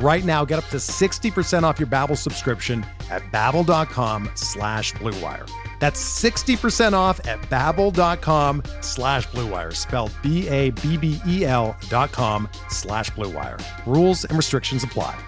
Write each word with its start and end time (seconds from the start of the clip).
Right 0.00 0.24
now, 0.24 0.44
get 0.44 0.60
up 0.60 0.66
to 0.66 0.76
60% 0.76 1.64
off 1.64 1.80
your 1.80 1.88
Babbel 1.88 2.16
subscription 2.16 2.86
at 3.10 3.22
babbel.com 3.32 4.30
slash 4.34 4.92
bluewire. 4.94 5.50
That's 5.80 6.00
60% 6.22 6.92
off 6.92 7.26
at 7.26 7.40
babbel.com 7.42 8.62
slash 8.80 9.26
bluewire, 9.28 9.74
spelled 9.74 10.12
B-A-B-B-E-L 10.22 11.76
dot 11.88 12.12
com 12.12 12.48
slash 12.68 13.10
bluewire. 13.10 13.60
Rules 13.86 14.24
and 14.24 14.36
restrictions 14.36 14.84
apply. 14.84 15.18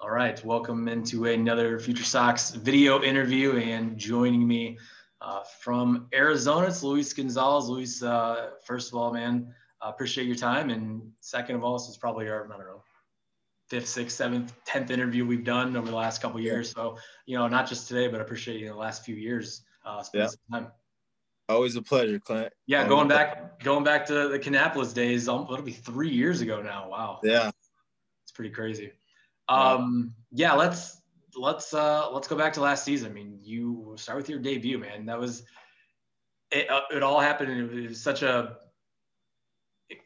All 0.00 0.10
right, 0.10 0.42
welcome 0.44 0.86
into 0.86 1.24
another 1.24 1.78
Future 1.80 2.04
Sox 2.04 2.50
video 2.50 3.02
interview 3.02 3.56
and 3.56 3.96
joining 3.96 4.46
me 4.46 4.78
uh, 5.20 5.42
from 5.60 6.08
Arizona, 6.14 6.66
it's 6.66 6.82
Luis 6.82 7.12
Gonzalez. 7.12 7.68
Luis, 7.68 8.02
uh, 8.02 8.50
first 8.64 8.92
of 8.92 8.98
all, 8.98 9.12
man, 9.12 9.52
uh, 9.86 9.90
appreciate 9.90 10.26
your 10.26 10.36
time. 10.36 10.70
And 10.70 11.12
second 11.20 11.56
of 11.56 11.64
all, 11.64 11.78
this 11.78 11.88
is 11.88 11.96
probably 11.96 12.28
our, 12.28 12.44
I 12.46 12.56
don't 12.56 12.66
know, 12.66 12.82
fifth, 13.68 13.88
sixth, 13.88 14.16
seventh, 14.16 14.54
tenth 14.64 14.90
interview 14.90 15.26
we've 15.26 15.44
done 15.44 15.76
over 15.76 15.88
the 15.88 15.96
last 15.96 16.22
couple 16.22 16.40
years. 16.40 16.70
So, 16.70 16.98
you 17.26 17.36
know, 17.36 17.48
not 17.48 17.68
just 17.68 17.88
today, 17.88 18.08
but 18.08 18.20
I 18.20 18.24
appreciate 18.24 18.60
you 18.60 18.66
know, 18.66 18.74
the 18.74 18.78
last 18.78 19.04
few 19.04 19.14
years 19.14 19.62
uh, 19.84 20.02
spending 20.02 20.30
yeah. 20.50 20.58
time. 20.58 20.72
Always 21.48 21.76
a 21.76 21.82
pleasure, 21.82 22.18
Clint. 22.18 22.52
Yeah, 22.66 22.78
Always 22.78 22.90
going 22.90 23.08
back, 23.08 23.62
going 23.62 23.84
back 23.84 24.06
to 24.06 24.28
the 24.28 24.38
Kannapolis 24.38 24.92
days. 24.92 25.28
Um, 25.28 25.46
it'll 25.50 25.62
be 25.62 25.72
three 25.72 26.10
years 26.10 26.40
ago 26.40 26.60
now. 26.60 26.88
Wow. 26.90 27.20
Yeah, 27.22 27.50
it's 28.24 28.32
pretty 28.34 28.50
crazy. 28.50 28.92
Um, 29.48 30.12
yeah, 30.32 30.54
let's 30.54 31.00
let's 31.36 31.72
uh 31.72 32.10
let's 32.10 32.26
go 32.26 32.34
back 32.34 32.52
to 32.54 32.60
last 32.60 32.84
season. 32.84 33.12
I 33.12 33.14
mean, 33.14 33.38
you 33.40 33.94
start 33.96 34.18
with 34.18 34.28
your 34.28 34.40
debut, 34.40 34.76
man. 34.78 35.06
That 35.06 35.20
was 35.20 35.44
it. 36.50 36.68
Uh, 36.68 36.80
it 36.90 37.04
all 37.04 37.20
happened, 37.20 37.52
and 37.52 37.84
it 37.84 37.88
was 37.90 38.00
such 38.00 38.22
a 38.22 38.56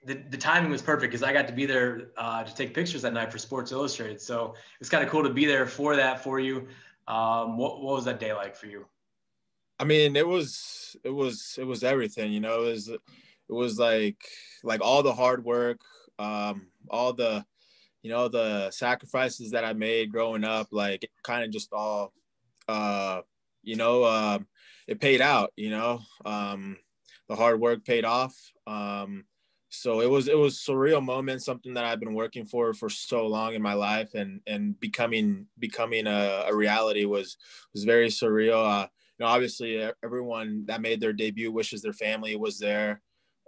the, 0.05 0.15
the 0.31 0.37
timing 0.37 0.71
was 0.71 0.83
perfect 0.83 1.11
because 1.11 1.23
I 1.23 1.33
got 1.33 1.47
to 1.47 1.53
be 1.53 1.67
there 1.67 2.11
uh, 2.17 2.45
to 2.45 2.55
take 2.55 2.75
pictures 2.75 3.03
that 3.03 3.13
night 3.13 3.33
for 3.33 3.39
Sports 3.39 3.73
Illustrated. 3.73 4.21
So 4.21 4.55
it's 4.81 4.91
kind 4.91 5.05
of 5.05 5.11
cool 5.11 5.23
to 5.23 5.31
be 5.31 5.47
there 5.47 5.67
for 5.67 5.97
that 5.97 6.23
for 6.23 6.39
you. 6.39 6.69
Um, 7.09 7.57
what, 7.57 7.83
what 7.83 7.97
was 7.97 8.05
that 8.05 8.21
day 8.21 8.33
like 8.33 8.55
for 8.55 8.67
you? 8.67 8.87
I 9.79 9.85
mean, 9.85 10.17
it 10.17 10.27
was 10.27 10.97
it 11.03 11.11
was 11.11 11.57
it 11.59 11.65
was 11.65 11.83
everything. 11.83 12.33
You 12.33 12.41
know, 12.41 12.63
it 12.65 12.73
was 12.73 12.89
it 12.89 13.01
was 13.49 13.79
like 13.79 14.23
like 14.63 14.83
all 14.83 15.03
the 15.03 15.15
hard 15.15 15.45
work, 15.45 15.81
um, 16.19 16.67
all 16.91 17.15
the 17.15 17.45
you 18.03 18.11
know 18.11 18.29
the 18.29 18.71
sacrifices 18.71 19.53
that 19.53 19.65
I 19.65 19.73
made 19.73 20.13
growing 20.13 20.45
up. 20.45 20.69
Like 20.71 21.11
kind 21.23 21.45
of 21.45 21.51
just 21.51 21.73
all, 21.73 22.13
uh, 22.69 23.23
you 23.63 23.77
know, 23.77 24.03
uh, 24.03 24.39
it 24.87 25.01
paid 25.01 25.23
out. 25.23 25.53
You 25.57 25.71
know, 25.71 26.03
um, 26.27 26.77
the 27.29 27.37
hard 27.37 27.59
work 27.59 27.85
paid 27.87 28.05
off. 28.05 28.37
Um, 28.67 29.25
so 29.73 30.01
it 30.01 30.11
was 30.11 30.27
it 30.27 30.37
was 30.37 30.59
surreal 30.59 31.03
moment 31.03 31.41
something 31.41 31.75
that 31.75 31.85
i've 31.85 32.01
been 32.01 32.13
working 32.13 32.45
for 32.45 32.75
for 32.75 32.91
so 32.91 33.27
long 33.27 33.55
in 33.55 33.63
my 33.63 33.73
life 33.73 34.15
and 34.15 34.41
and 34.47 34.79
becoming 34.81 35.47
becoming 35.61 36.09
a, 36.09 36.45
a 36.49 36.55
reality 36.55 37.05
was 37.05 37.37
was 37.73 37.85
very 37.85 38.09
surreal. 38.09 38.67
Uh 38.67 38.89
you 39.19 39.25
know 39.25 39.31
obviously 39.31 39.81
everyone 40.05 40.65
that 40.67 40.81
made 40.81 41.01
their 41.01 41.13
debut 41.13 41.53
wishes 41.53 41.83
their 41.83 41.93
family 41.93 42.35
was 42.35 42.59
there 42.59 43.01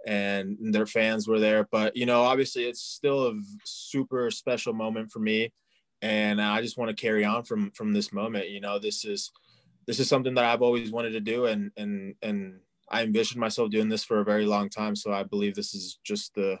and 0.05 0.57
their 0.73 0.85
fans 0.85 1.27
were 1.27 1.39
there. 1.39 1.67
But 1.69 1.97
you 1.97 2.05
know 2.05 2.21
obviously 2.21 2.63
it's 2.63 2.81
still 2.81 3.27
a 3.27 3.33
super 3.65 4.31
special 4.31 4.73
moment 4.73 5.11
for 5.11 5.19
me. 5.19 5.51
And 6.01 6.41
i 6.41 6.61
just 6.61 6.77
want 6.77 6.89
to 6.89 7.01
carry 7.01 7.25
on 7.25 7.43
from 7.43 7.71
from 7.71 7.91
this 7.91 8.13
moment 8.13 8.49
you 8.49 8.61
know? 8.61 8.79
This 8.79 9.03
is 9.03 9.31
this 9.87 9.99
is 9.99 10.07
something 10.07 10.35
that 10.35 10.45
i've 10.45 10.61
always 10.61 10.91
wanted 10.91 11.11
to 11.11 11.19
do 11.19 11.45
and 11.45 11.71
and 11.75 12.15
and 12.21 12.59
I 12.93 13.03
envisioned 13.03 13.39
myself 13.39 13.71
doing 13.71 13.89
this 13.89 14.03
for 14.03 14.19
a 14.19 14.23
very 14.23 14.45
long 14.45 14.69
time. 14.69 14.95
So 14.95 15.11
I 15.11 15.23
believe 15.23 15.55
this 15.55 15.73
is 15.73 15.99
just 16.03 16.35
the 16.35 16.57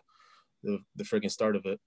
the, 0.63 0.79
the 0.95 1.03
freaking 1.03 1.31
start 1.31 1.55
of 1.55 1.65
it. 1.65 1.79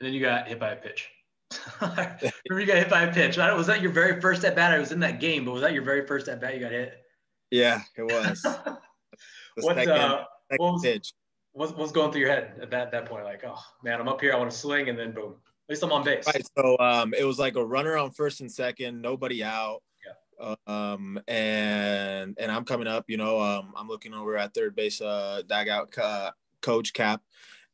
And 0.00 0.06
then 0.06 0.12
you 0.12 0.20
got 0.20 0.48
hit 0.48 0.58
by 0.58 0.70
a 0.70 0.76
pitch. 0.76 1.08
Remember 1.80 2.60
you 2.60 2.66
got 2.66 2.78
hit 2.78 2.90
by 2.90 3.02
a 3.02 3.12
pitch. 3.12 3.36
Was 3.36 3.66
that 3.68 3.80
your 3.80 3.92
very 3.92 4.20
first 4.20 4.44
at 4.44 4.56
bat? 4.56 4.72
I 4.72 4.78
was 4.78 4.90
in 4.90 5.00
that 5.00 5.20
game, 5.20 5.44
but 5.44 5.52
was 5.52 5.62
that 5.62 5.72
your 5.72 5.84
very 5.84 6.06
first 6.06 6.28
at 6.28 6.40
bat 6.40 6.54
you 6.54 6.60
got 6.60 6.72
hit? 6.72 6.94
Yeah, 7.50 7.82
it 7.96 8.02
was. 8.02 8.42
what, 9.60 9.76
second, 9.76 9.92
uh, 9.92 10.24
second 10.50 10.56
what, 10.56 10.72
was, 10.72 10.82
pitch. 10.82 11.12
What, 11.52 11.78
was 11.78 11.92
going 11.92 12.10
through 12.10 12.22
your 12.22 12.30
head 12.30 12.54
at 12.60 12.70
that, 12.70 12.90
that 12.90 13.06
point? 13.06 13.24
Like, 13.24 13.44
oh 13.46 13.62
man, 13.84 14.00
I'm 14.00 14.08
up 14.08 14.20
here. 14.20 14.32
I 14.32 14.36
want 14.36 14.50
to 14.50 14.56
swing, 14.56 14.88
and 14.88 14.98
then 14.98 15.12
boom. 15.12 15.34
At 15.68 15.72
least 15.72 15.82
I'm 15.82 15.92
on 15.92 16.04
base. 16.04 16.26
Right. 16.26 16.46
So 16.58 16.76
um, 16.78 17.14
it 17.14 17.24
was 17.24 17.38
like 17.38 17.56
a 17.56 17.64
runner 17.64 17.96
on 17.96 18.10
first 18.10 18.40
and 18.40 18.50
second, 18.50 19.00
nobody 19.00 19.44
out 19.44 19.82
um, 20.66 21.20
and 21.28 22.36
and 22.38 22.52
I'm 22.52 22.64
coming 22.64 22.86
up. 22.86 23.04
You 23.08 23.16
know, 23.16 23.40
um, 23.40 23.72
I'm 23.76 23.88
looking 23.88 24.14
over 24.14 24.36
at 24.36 24.54
third 24.54 24.74
base, 24.74 25.00
uh, 25.00 25.42
dugout 25.46 25.96
uh, 25.98 26.30
coach 26.62 26.92
Cap, 26.92 27.22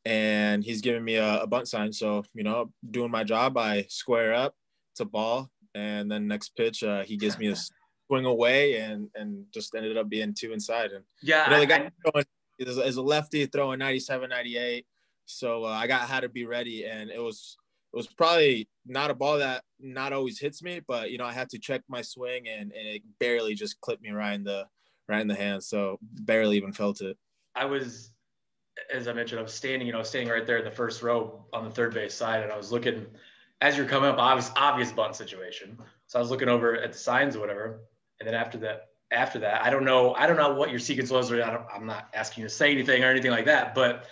and 0.05 0.65
he's 0.65 0.81
giving 0.81 1.05
me 1.05 1.17
a, 1.17 1.43
a 1.43 1.47
bunt 1.47 1.69
sign. 1.69 1.93
So 1.93 2.25
you 2.35 2.45
know, 2.45 2.73
doing 2.91 3.11
my 3.11 3.25
job, 3.25 3.57
I 3.57 3.87
square 3.89 4.35
up. 4.35 4.55
It's 4.93 5.01
a 5.01 5.05
ball, 5.05 5.51
and 5.75 6.11
then 6.11 6.29
next 6.29 6.57
pitch, 6.57 6.83
uh, 6.83 7.03
he 7.03 7.17
gives 7.17 7.39
me 7.39 7.49
a 7.49 7.57
swing 8.07 8.25
away, 8.25 8.77
and 8.79 9.09
and 9.15 9.47
just 9.53 9.75
ended 9.75 9.97
up 9.97 10.09
being 10.09 10.35
two 10.35 10.53
inside. 10.53 10.93
And 10.93 11.05
yeah, 11.23 11.45
you 11.47 11.51
know, 11.51 11.61
the 11.61 11.67
guy 11.67 11.77
I, 11.77 12.11
throwing, 12.11 12.27
is, 12.59 12.79
is 12.79 12.97
a 12.97 13.03
lefty 13.03 13.47
throwing 13.47 13.79
97, 13.79 14.29
98. 14.29 14.87
So 15.25 15.65
uh, 15.65 15.69
I 15.69 15.87
got 15.87 16.09
how 16.09 16.21
to 16.21 16.29
be 16.29 16.45
ready, 16.45 16.85
and 16.85 17.11
it 17.11 17.21
was 17.21 17.57
it 17.93 17.97
was 17.97 18.07
probably 18.07 18.69
not 18.87 19.11
a 19.11 19.15
ball 19.15 19.39
that 19.39 19.63
not 19.79 20.13
always 20.13 20.39
hits 20.39 20.63
me, 20.63 20.81
but 20.87 21.11
you 21.11 21.19
know, 21.19 21.27
I 21.27 21.33
had 21.33 21.51
to 21.51 21.59
check 21.59 21.83
my 21.89 22.03
swing 22.03 22.49
and, 22.49 22.73
and 22.73 22.89
it 22.89 23.03
barely 23.19 23.55
just 23.55 23.81
clipped 23.81 24.03
me 24.03 24.11
right 24.11 24.33
in 24.33 24.45
the 24.45 24.67
right 25.09 25.21
in 25.21 25.29
the 25.29 25.35
hand. 25.35 25.63
So 25.63 25.99
barely 26.01 26.57
even 26.57 26.73
felt 26.73 27.01
it. 27.01 27.17
I 27.55 27.67
was 27.67 28.13
as 28.93 29.09
I 29.09 29.13
mentioned, 29.13 29.39
I 29.39 29.43
was 29.43 29.53
standing, 29.53 29.87
you 29.87 29.93
know, 29.93 30.03
standing 30.03 30.33
right 30.33 30.47
there 30.47 30.59
in 30.59 30.65
the 30.65 30.71
first 30.71 31.03
row 31.03 31.45
on 31.53 31.65
the 31.65 31.71
third 31.71 31.93
base 31.93 32.15
side, 32.15 32.43
and 32.43 32.51
I 32.51 32.57
was 32.57 32.73
looking 32.73 33.07
as 33.61 33.77
you're 33.77 33.87
coming 33.87 34.09
up, 34.09 34.19
obvious 34.19 34.51
obvious 34.57 34.93
bunt 34.93 35.15
situation. 35.15 35.79
So 36.07 36.19
I 36.19 36.23
was 36.23 36.31
looking 36.31 36.49
over 36.49 36.75
at 36.77 36.93
the 36.93 36.99
signs 36.99 37.37
or 37.37 37.41
whatever, 37.41 37.81
and 38.19 38.27
then 38.27 38.35
after 38.35 38.59
that, 38.59 38.89
after 39.11 39.39
that, 39.41 39.63
I 39.63 39.71
don't 39.71 39.85
know, 39.85 40.15
I 40.15 40.27
don't 40.27 40.37
know 40.37 40.55
what 40.55 40.71
your 40.71 40.79
sequence 40.79 41.11
was, 41.11 41.31
or 41.31 41.43
I 41.43 41.77
am 41.77 41.87
not 41.87 42.09
asking 42.15 42.43
you 42.43 42.49
to 42.49 42.55
say 42.55 42.73
anything 42.73 43.05
or 43.05 43.09
anything 43.09 43.31
like 43.31 43.45
that, 43.45 43.75
but 43.75 44.07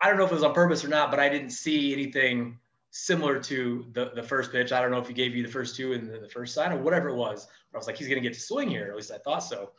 I 0.00 0.08
don't 0.08 0.18
know 0.18 0.24
if 0.24 0.30
it 0.30 0.34
was 0.34 0.44
on 0.44 0.54
purpose 0.54 0.84
or 0.84 0.88
not, 0.88 1.10
but 1.10 1.20
I 1.20 1.28
didn't 1.28 1.50
see 1.50 1.92
anything 1.92 2.58
similar 2.90 3.40
to 3.40 3.86
the, 3.92 4.12
the 4.14 4.22
first 4.22 4.52
pitch. 4.52 4.72
I 4.72 4.80
don't 4.80 4.90
know 4.90 4.98
if 4.98 5.08
he 5.08 5.14
gave 5.14 5.34
you 5.34 5.42
the 5.42 5.52
first 5.52 5.74
two 5.76 5.94
and 5.94 6.08
the, 6.08 6.18
the 6.18 6.28
first 6.28 6.54
sign 6.54 6.72
or 6.72 6.78
whatever 6.78 7.08
it 7.08 7.16
was. 7.16 7.46
But 7.72 7.78
I 7.78 7.80
was 7.80 7.86
like, 7.86 7.96
he's 7.96 8.06
going 8.06 8.22
to 8.22 8.28
get 8.28 8.34
to 8.34 8.40
swing 8.40 8.70
here. 8.70 8.86
At 8.88 8.96
least 8.96 9.10
I 9.10 9.18
thought 9.18 9.40
so. 9.40 9.72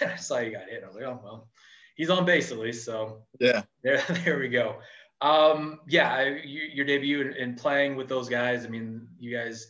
And 0.00 0.10
I 0.12 0.16
saw 0.16 0.38
you 0.38 0.52
got 0.52 0.68
hit. 0.68 0.82
I 0.82 0.86
was 0.86 0.94
like, 0.94 1.04
oh, 1.04 1.20
well, 1.22 1.48
he's 1.96 2.10
on 2.10 2.24
base 2.24 2.52
at 2.52 2.58
least. 2.58 2.84
So 2.84 3.22
yeah, 3.40 3.62
there, 3.82 4.02
there 4.24 4.38
we 4.38 4.48
go. 4.48 4.76
Um, 5.20 5.80
yeah, 5.88 6.22
you, 6.22 6.62
your 6.72 6.84
debut 6.84 7.20
in, 7.20 7.32
in, 7.34 7.54
playing 7.54 7.96
with 7.96 8.08
those 8.08 8.28
guys. 8.28 8.64
I 8.64 8.68
mean, 8.68 9.06
you 9.18 9.36
guys 9.36 9.68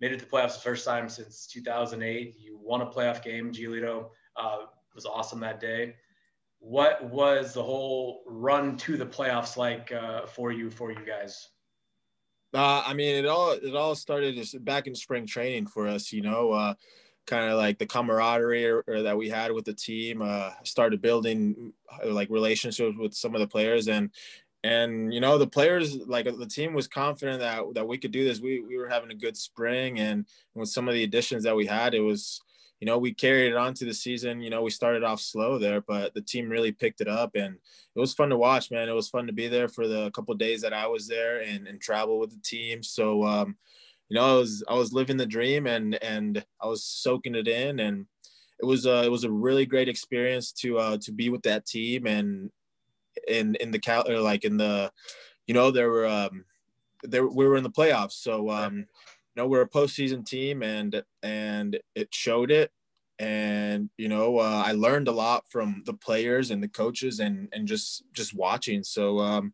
made 0.00 0.12
it 0.12 0.20
to 0.20 0.26
playoffs 0.26 0.54
the 0.54 0.60
first 0.60 0.84
time 0.84 1.08
since 1.08 1.46
2008. 1.46 2.36
You 2.38 2.58
won 2.60 2.82
a 2.82 2.86
playoff 2.86 3.22
game. 3.22 3.52
Giolito 3.52 4.10
uh, 4.36 4.58
was 4.94 5.06
awesome 5.06 5.40
that 5.40 5.60
day 5.60 5.94
what 6.58 7.04
was 7.04 7.54
the 7.54 7.62
whole 7.62 8.22
run 8.26 8.76
to 8.78 8.96
the 8.96 9.06
playoffs 9.06 9.56
like 9.56 9.92
uh, 9.92 10.26
for 10.26 10.52
you 10.52 10.70
for 10.70 10.90
you 10.90 11.04
guys? 11.04 11.48
Uh, 12.54 12.82
I 12.86 12.94
mean, 12.94 13.16
it 13.16 13.26
all 13.26 13.52
it 13.52 13.74
all 13.74 13.94
started 13.94 14.34
just 14.34 14.64
back 14.64 14.86
in 14.86 14.94
spring 14.94 15.26
training 15.26 15.66
for 15.66 15.86
us. 15.86 16.12
You 16.12 16.22
know, 16.22 16.52
uh, 16.52 16.74
kind 17.26 17.50
of 17.50 17.58
like 17.58 17.78
the 17.78 17.86
camaraderie 17.86 18.66
or, 18.66 18.84
or 18.86 19.02
that 19.02 19.16
we 19.16 19.28
had 19.28 19.52
with 19.52 19.64
the 19.64 19.74
team. 19.74 20.22
Uh, 20.22 20.50
started 20.64 21.02
building 21.02 21.72
uh, 22.02 22.10
like 22.10 22.30
relationships 22.30 22.96
with 22.98 23.14
some 23.14 23.34
of 23.34 23.40
the 23.40 23.48
players, 23.48 23.88
and 23.88 24.10
and 24.64 25.12
you 25.12 25.20
know 25.20 25.38
the 25.38 25.46
players 25.46 25.96
like 26.06 26.24
the 26.24 26.46
team 26.46 26.72
was 26.72 26.88
confident 26.88 27.40
that 27.40 27.62
that 27.74 27.86
we 27.86 27.98
could 27.98 28.12
do 28.12 28.24
this. 28.24 28.40
We 28.40 28.60
we 28.60 28.76
were 28.76 28.88
having 28.88 29.10
a 29.10 29.14
good 29.14 29.36
spring, 29.36 29.98
and 29.98 30.26
with 30.54 30.68
some 30.68 30.88
of 30.88 30.94
the 30.94 31.04
additions 31.04 31.44
that 31.44 31.56
we 31.56 31.66
had, 31.66 31.94
it 31.94 32.00
was 32.00 32.40
you 32.80 32.86
know, 32.86 32.98
we 32.98 33.14
carried 33.14 33.52
it 33.52 33.56
on 33.56 33.74
to 33.74 33.84
the 33.84 33.94
season. 33.94 34.40
You 34.40 34.50
know, 34.50 34.62
we 34.62 34.70
started 34.70 35.02
off 35.02 35.20
slow 35.20 35.58
there, 35.58 35.80
but 35.80 36.14
the 36.14 36.20
team 36.20 36.48
really 36.48 36.72
picked 36.72 37.00
it 37.00 37.08
up 37.08 37.30
and 37.34 37.54
it 37.54 38.00
was 38.00 38.12
fun 38.12 38.28
to 38.30 38.36
watch, 38.36 38.70
man. 38.70 38.88
It 38.88 38.94
was 38.94 39.08
fun 39.08 39.26
to 39.26 39.32
be 39.32 39.48
there 39.48 39.68
for 39.68 39.88
the 39.88 40.10
couple 40.10 40.34
days 40.34 40.60
that 40.62 40.74
I 40.74 40.86
was 40.86 41.08
there 41.08 41.40
and, 41.40 41.66
and 41.66 41.80
travel 41.80 42.18
with 42.18 42.30
the 42.30 42.40
team. 42.42 42.82
So, 42.82 43.24
um, 43.24 43.56
you 44.08 44.16
know, 44.16 44.36
I 44.36 44.38
was, 44.38 44.62
I 44.68 44.74
was 44.74 44.92
living 44.92 45.16
the 45.16 45.26
dream 45.26 45.66
and, 45.66 46.02
and 46.02 46.44
I 46.60 46.66
was 46.66 46.84
soaking 46.84 47.34
it 47.34 47.48
in 47.48 47.80
and 47.80 48.06
it 48.60 48.66
was, 48.66 48.86
uh, 48.86 49.02
it 49.04 49.10
was 49.10 49.24
a 49.24 49.30
really 49.30 49.64
great 49.64 49.88
experience 49.88 50.52
to, 50.52 50.78
uh, 50.78 50.98
to 50.98 51.12
be 51.12 51.30
with 51.30 51.42
that 51.42 51.66
team 51.66 52.06
and 52.06 52.50
in, 53.26 53.54
in 53.56 53.70
the 53.70 53.78
cal 53.78 54.08
or 54.08 54.20
like 54.20 54.44
in 54.44 54.58
the, 54.58 54.92
you 55.46 55.54
know, 55.54 55.70
there 55.70 55.90
were, 55.90 56.06
um, 56.06 56.44
there, 57.02 57.26
we 57.26 57.46
were 57.46 57.56
in 57.56 57.62
the 57.62 57.70
playoffs. 57.70 58.12
So, 58.12 58.50
um, 58.50 58.86
know 59.36 59.46
we're 59.46 59.62
a 59.62 59.68
postseason 59.68 60.24
team 60.24 60.62
and 60.62 61.02
and 61.22 61.78
it 61.94 62.08
showed 62.12 62.50
it. 62.50 62.70
And 63.18 63.88
you 63.96 64.08
know 64.08 64.38
uh, 64.38 64.62
i 64.66 64.72
learned 64.72 65.08
a 65.08 65.12
lot 65.12 65.44
from 65.48 65.82
the 65.86 65.94
players 65.94 66.50
and 66.50 66.62
the 66.62 66.68
coaches 66.68 67.18
and 67.18 67.48
and 67.52 67.66
just 67.66 68.04
just 68.12 68.34
watching. 68.34 68.82
So 68.82 69.20
um 69.20 69.52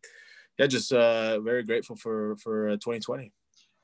yeah 0.57 0.67
just 0.67 0.91
uh 0.91 1.39
very 1.39 1.63
grateful 1.63 1.95
for 1.95 2.35
for 2.37 2.71
2020 2.71 3.25
uh, 3.25 3.29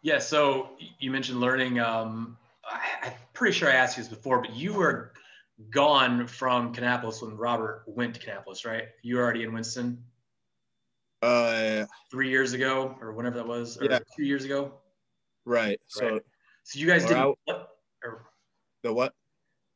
yeah 0.01 0.19
so 0.19 0.69
you 0.99 1.11
mentioned 1.11 1.39
learning 1.39 1.79
um 1.79 2.37
I, 2.65 2.79
i'm 3.03 3.13
pretty 3.33 3.57
sure 3.57 3.69
i 3.69 3.73
asked 3.73 3.97
you 3.97 4.03
this 4.03 4.09
before 4.09 4.41
but 4.41 4.55
you 4.55 4.73
were 4.73 5.13
gone 5.71 6.25
from 6.27 6.73
Kannapolis 6.73 7.21
when 7.21 7.35
robert 7.35 7.83
went 7.87 8.15
to 8.15 8.21
Kannapolis 8.21 8.65
right? 8.65 8.85
You 9.01 9.17
were 9.17 9.23
already 9.23 9.43
in 9.43 9.53
winston? 9.53 10.03
Uh 11.21 11.85
three 12.11 12.29
years 12.29 12.53
ago 12.53 12.95
or 13.01 13.11
whenever 13.13 13.37
that 13.37 13.47
was 13.47 13.77
or 13.77 13.85
yeah. 13.85 13.99
two 14.15 14.23
years 14.23 14.45
ago 14.45 14.73
Right. 15.45 15.79
So, 15.87 16.13
right. 16.13 16.21
so 16.63 16.79
you 16.79 16.87
guys 16.87 17.05
did 17.05 17.17
what? 17.17 17.69
Or, 18.03 18.25
the 18.83 18.93
what? 18.93 19.13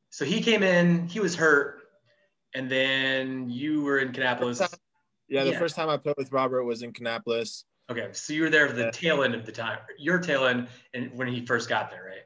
So 0.10 0.26
he 0.26 0.42
came 0.42 0.64
in, 0.64 1.08
he 1.08 1.20
was 1.20 1.36
hurt, 1.36 1.82
and 2.54 2.70
then 2.70 3.50
you 3.50 3.82
were 3.84 4.00
in 4.00 4.12
Kannapolis. 4.12 4.62
Yeah, 5.28 5.44
the 5.44 5.52
yeah. 5.52 5.60
first 5.60 5.76
time 5.76 5.90
I 5.90 5.98
played 5.98 6.16
with 6.18 6.32
Robert 6.32 6.64
was 6.64 6.84
in 6.84 6.94
Kannapolis. 6.94 7.64
Okay, 7.90 8.10
so 8.14 8.34
you 8.34 8.44
were 8.44 8.50
there 8.50 8.68
for 8.68 8.76
the 8.76 8.92
tail 8.92 9.24
end 9.24 9.36
of 9.36 9.46
the 9.46 9.52
time, 9.52 9.80
your 9.98 10.20
tail 10.20 10.46
end, 10.46 10.68
and 10.94 11.12
when 11.18 11.28
he 11.28 11.46
first 11.46 11.68
got 11.68 11.90
there, 11.90 12.04
right? 12.06 12.24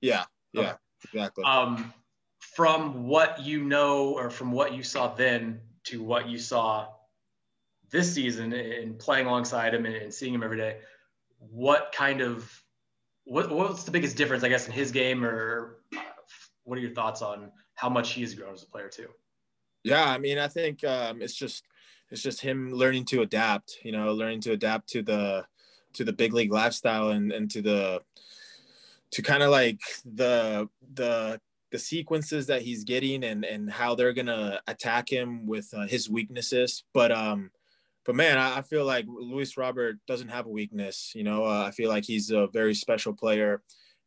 Yeah, 0.00 0.24
yeah, 0.52 0.60
okay. 0.60 0.72
exactly. 1.12 1.44
Um, 1.44 1.92
from 2.38 3.06
what 3.08 3.40
you 3.40 3.64
know, 3.64 4.12
or 4.12 4.30
from 4.30 4.52
what 4.52 4.74
you 4.74 4.82
saw 4.82 5.14
then 5.14 5.60
to 5.84 6.02
what 6.02 6.28
you 6.28 6.38
saw 6.38 6.88
this 7.90 8.12
season, 8.12 8.52
and 8.52 8.98
playing 8.98 9.26
alongside 9.26 9.74
him 9.74 9.86
and 9.86 10.12
seeing 10.12 10.34
him 10.34 10.42
every 10.42 10.56
day, 10.56 10.78
what 11.38 11.92
kind 11.92 12.20
of 12.20 12.61
what, 13.24 13.50
what's 13.50 13.84
the 13.84 13.90
biggest 13.90 14.16
difference, 14.16 14.44
I 14.44 14.48
guess, 14.48 14.66
in 14.66 14.72
his 14.72 14.90
game, 14.90 15.24
or 15.24 15.78
what 16.64 16.78
are 16.78 16.80
your 16.80 16.94
thoughts 16.94 17.22
on 17.22 17.50
how 17.74 17.88
much 17.88 18.12
he's 18.12 18.34
grown 18.34 18.54
as 18.54 18.62
a 18.62 18.66
player 18.66 18.88
too? 18.88 19.08
Yeah, 19.84 20.04
I 20.04 20.18
mean, 20.18 20.38
I 20.38 20.48
think 20.48 20.84
um, 20.84 21.22
it's 21.22 21.34
just 21.34 21.64
it's 22.10 22.22
just 22.22 22.40
him 22.40 22.72
learning 22.72 23.06
to 23.06 23.22
adapt. 23.22 23.78
You 23.82 23.92
know, 23.92 24.12
learning 24.12 24.42
to 24.42 24.52
adapt 24.52 24.88
to 24.90 25.02
the 25.02 25.46
to 25.94 26.04
the 26.04 26.12
big 26.12 26.32
league 26.32 26.52
lifestyle 26.52 27.08
and 27.08 27.32
and 27.32 27.50
to 27.50 27.62
the 27.62 28.02
to 29.12 29.22
kind 29.22 29.42
of 29.42 29.50
like 29.50 29.80
the 30.04 30.68
the 30.94 31.40
the 31.70 31.78
sequences 31.78 32.46
that 32.46 32.62
he's 32.62 32.84
getting 32.84 33.24
and 33.24 33.44
and 33.44 33.70
how 33.70 33.94
they're 33.94 34.12
gonna 34.12 34.60
attack 34.66 35.10
him 35.10 35.46
with 35.46 35.72
uh, 35.74 35.86
his 35.86 36.08
weaknesses. 36.08 36.84
But 36.92 37.10
um, 37.10 37.50
but 38.04 38.14
man, 38.14 38.38
I, 38.38 38.58
I, 38.58 38.62
feel 38.62 38.84
like 38.84 39.06
Luis 39.08 39.56
Robert 39.56 39.98
doesn't 40.06 40.28
have 40.28 40.46
a 40.46 40.50
weakness. 40.50 41.12
You 41.14 41.24
know, 41.24 41.44
uh, 41.44 41.64
I 41.66 41.70
feel 41.70 41.88
like 41.88 42.04
he's 42.04 42.30
a 42.30 42.48
very 42.48 42.74
special 42.74 43.12
player, 43.12 43.62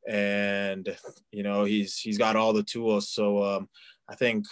and 0.07 0.95
you 1.31 1.43
know 1.43 1.63
he's 1.63 1.97
he's 1.97 2.17
got 2.17 2.35
all 2.35 2.53
the 2.53 2.63
tools. 2.63 3.09
So 3.09 3.43
um, 3.43 3.69
I 4.09 4.15
think 4.15 4.45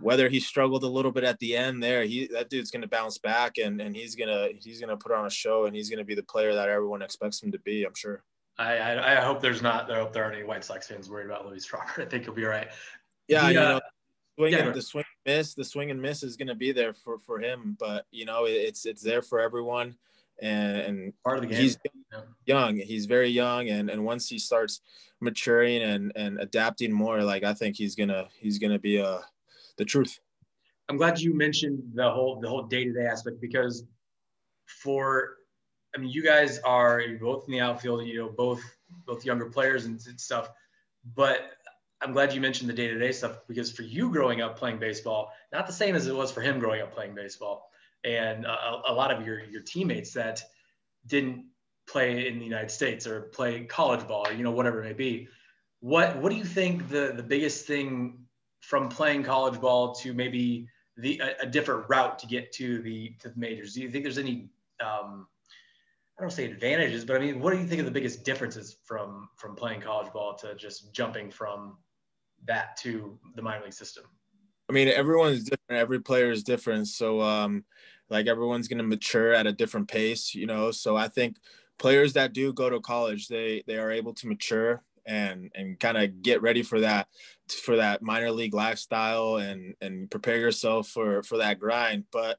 whether 0.00 0.28
he 0.28 0.40
struggled 0.40 0.82
a 0.82 0.88
little 0.88 1.12
bit 1.12 1.24
at 1.24 1.38
the 1.38 1.56
end 1.56 1.82
there, 1.82 2.04
he 2.04 2.26
that 2.32 2.50
dude's 2.50 2.70
gonna 2.70 2.88
bounce 2.88 3.18
back 3.18 3.58
and 3.58 3.80
and 3.80 3.94
he's 3.94 4.14
gonna 4.14 4.48
he's 4.60 4.80
gonna 4.80 4.96
put 4.96 5.12
on 5.12 5.26
a 5.26 5.30
show 5.30 5.66
and 5.66 5.76
he's 5.76 5.90
gonna 5.90 6.04
be 6.04 6.14
the 6.14 6.22
player 6.22 6.54
that 6.54 6.68
everyone 6.68 7.02
expects 7.02 7.42
him 7.42 7.52
to 7.52 7.58
be. 7.60 7.84
I'm 7.84 7.94
sure. 7.94 8.22
I 8.58 8.76
I, 8.76 9.18
I 9.18 9.24
hope 9.24 9.40
there's 9.40 9.62
not 9.62 9.90
I 9.90 9.96
hope 9.96 10.12
there 10.12 10.24
aren't 10.24 10.36
any 10.36 10.44
White 10.44 10.64
Sox 10.64 10.88
fans 10.88 11.10
worried 11.10 11.26
about 11.26 11.46
Luis 11.46 11.72
Robert. 11.72 11.92
I 11.98 12.04
think 12.06 12.24
he'll 12.24 12.34
be 12.34 12.44
all 12.44 12.50
right. 12.50 12.68
Yeah, 13.28 13.42
the, 13.42 13.48
you 13.48 13.54
know, 13.54 13.80
swing 14.38 14.52
yeah. 14.52 14.70
the 14.70 14.82
swing 14.82 15.04
miss 15.26 15.54
the 15.54 15.64
swing 15.64 15.90
and 15.90 16.00
miss 16.00 16.22
is 16.22 16.36
going 16.36 16.48
to 16.48 16.54
be 16.54 16.72
there 16.72 16.92
for 16.92 17.18
for 17.18 17.40
him 17.40 17.76
but 17.78 18.06
you 18.10 18.24
know 18.24 18.44
it's 18.44 18.86
it's 18.86 19.02
there 19.02 19.22
for 19.22 19.40
everyone 19.40 19.96
and, 20.42 20.76
and 20.78 21.12
part 21.22 21.36
of 21.36 21.42
the 21.42 21.48
game. 21.48 21.60
he's 21.60 21.78
young 22.46 22.76
he's 22.76 23.06
very 23.06 23.28
young 23.28 23.68
and 23.68 23.88
and 23.90 24.04
once 24.04 24.28
he 24.28 24.38
starts 24.38 24.80
maturing 25.20 25.82
and 25.82 26.12
and 26.16 26.38
adapting 26.40 26.92
more 26.92 27.22
like 27.22 27.44
i 27.44 27.54
think 27.54 27.76
he's 27.76 27.94
gonna 27.94 28.28
he's 28.38 28.58
gonna 28.58 28.78
be 28.78 29.00
uh 29.00 29.20
the 29.76 29.84
truth. 29.84 30.20
I'm 30.88 30.96
glad 30.96 31.18
you 31.18 31.34
mentioned 31.34 31.82
the 31.94 32.10
whole 32.10 32.40
the 32.40 32.48
whole 32.48 32.62
day-to-day 32.62 33.06
aspect 33.06 33.40
because 33.40 33.84
for 34.66 35.36
i 35.94 35.98
mean 35.98 36.10
you 36.10 36.22
guys 36.22 36.58
are 36.60 37.02
both 37.20 37.46
in 37.46 37.52
the 37.52 37.60
outfield 37.60 38.06
you 38.06 38.18
know 38.18 38.28
both 38.28 38.62
both 39.06 39.24
younger 39.24 39.46
players 39.46 39.86
and 39.86 40.00
stuff 40.00 40.50
but 41.16 41.52
I'm 42.04 42.12
glad 42.12 42.34
you 42.34 42.40
mentioned 42.40 42.68
the 42.68 42.74
day-to-day 42.74 43.12
stuff 43.12 43.38
because 43.48 43.72
for 43.72 43.82
you 43.82 44.10
growing 44.10 44.42
up 44.42 44.58
playing 44.58 44.78
baseball, 44.78 45.32
not 45.52 45.66
the 45.66 45.72
same 45.72 45.94
as 45.94 46.06
it 46.06 46.14
was 46.14 46.30
for 46.30 46.42
him 46.42 46.58
growing 46.58 46.82
up 46.82 46.94
playing 46.94 47.14
baseball, 47.14 47.70
and 48.04 48.44
a, 48.44 48.82
a 48.88 48.92
lot 48.92 49.10
of 49.10 49.26
your 49.26 49.42
your 49.44 49.62
teammates 49.62 50.12
that 50.12 50.42
didn't 51.06 51.46
play 51.86 52.28
in 52.28 52.38
the 52.38 52.44
United 52.44 52.70
States 52.70 53.06
or 53.06 53.22
play 53.22 53.64
college 53.64 54.06
ball 54.06 54.28
or 54.28 54.32
you 54.32 54.44
know 54.44 54.50
whatever 54.50 54.82
it 54.82 54.86
may 54.86 54.92
be. 54.92 55.28
What 55.80 56.18
what 56.18 56.30
do 56.30 56.36
you 56.36 56.44
think 56.44 56.88
the 56.90 57.14
the 57.16 57.22
biggest 57.22 57.66
thing 57.66 58.26
from 58.60 58.90
playing 58.90 59.22
college 59.22 59.58
ball 59.58 59.94
to 59.96 60.12
maybe 60.12 60.68
the 60.98 61.20
a, 61.20 61.44
a 61.44 61.46
different 61.46 61.88
route 61.88 62.18
to 62.18 62.26
get 62.26 62.52
to 62.52 62.82
the 62.82 63.14
to 63.20 63.30
the 63.30 63.38
majors? 63.38 63.72
Do 63.72 63.80
you 63.80 63.90
think 63.90 64.04
there's 64.04 64.18
any 64.18 64.50
um, 64.78 65.26
I 66.18 66.22
don't 66.22 66.30
say 66.30 66.44
advantages, 66.44 67.04
but 67.04 67.16
I 67.16 67.20
mean, 67.20 67.40
what 67.40 67.52
do 67.52 67.58
you 67.58 67.66
think 67.66 67.80
of 67.80 67.86
the 67.86 67.90
biggest 67.90 68.24
differences 68.24 68.76
from 68.84 69.30
from 69.36 69.56
playing 69.56 69.80
college 69.80 70.12
ball 70.12 70.34
to 70.36 70.54
just 70.54 70.92
jumping 70.92 71.30
from 71.30 71.78
that 72.46 72.76
to 72.78 73.18
the 73.34 73.42
minor 73.42 73.64
league 73.64 73.72
system? 73.72 74.04
I 74.68 74.72
mean, 74.72 74.88
everyone's 74.88 75.44
different. 75.44 75.80
Every 75.80 76.00
player 76.00 76.30
is 76.30 76.42
different. 76.42 76.88
So, 76.88 77.20
um, 77.20 77.64
like 78.10 78.26
everyone's 78.26 78.68
going 78.68 78.78
to 78.78 78.84
mature 78.84 79.32
at 79.32 79.46
a 79.46 79.52
different 79.52 79.88
pace, 79.88 80.34
you 80.34 80.46
know. 80.46 80.70
So 80.70 80.96
I 80.96 81.08
think 81.08 81.36
players 81.78 82.12
that 82.14 82.32
do 82.32 82.52
go 82.52 82.70
to 82.70 82.80
college, 82.80 83.28
they 83.28 83.62
they 83.66 83.78
are 83.78 83.90
able 83.90 84.14
to 84.14 84.26
mature 84.26 84.82
and 85.06 85.50
and 85.54 85.78
kind 85.78 85.98
of 85.98 86.22
get 86.22 86.42
ready 86.42 86.62
for 86.62 86.80
that 86.80 87.08
for 87.48 87.76
that 87.76 88.02
minor 88.02 88.30
league 88.30 88.54
lifestyle 88.54 89.36
and 89.36 89.74
and 89.80 90.10
prepare 90.10 90.38
yourself 90.38 90.88
for 90.88 91.22
for 91.22 91.38
that 91.38 91.58
grind. 91.58 92.04
But 92.10 92.38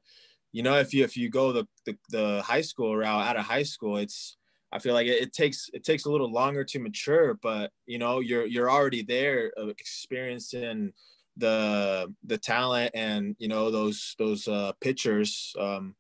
you 0.52 0.64
know, 0.64 0.78
if 0.78 0.94
you 0.94 1.04
if 1.04 1.18
you 1.18 1.30
go 1.30 1.52
the 1.52 1.68
the, 1.86 1.98
the 2.10 2.42
high 2.44 2.62
school 2.62 2.96
route 2.96 3.28
out 3.28 3.38
of 3.38 3.46
high 3.46 3.64
school, 3.64 3.98
it's 3.98 4.38
I 4.76 4.80
feel 4.80 4.94
like 4.94 5.08
it, 5.08 5.22
it, 5.22 5.34
takes 5.34 5.70
it 5.74 5.86
takes 5.86 6.04
a 6.04 6.12
little 6.12 6.30
longer 6.30 6.66
to 6.66 6.80
mature, 6.80 7.34
but 7.36 7.72
you 7.86 7.98
know 7.98 8.20
you're 8.20 8.46
you're 8.46 8.70
already 8.70 9.04
there, 9.04 9.54
experiencing 9.58 10.92
the 11.38 12.14
the 12.26 12.38
talent 12.38 12.92
and 12.94 13.38
you 13.40 13.48
know 13.48 13.72
those 13.72 14.16
those 14.20 14.50
uh, 14.50 14.74
pitchers, 14.82 15.56
um, 15.58 15.96